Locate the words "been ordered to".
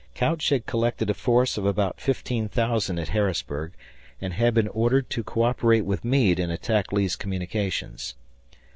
4.55-5.23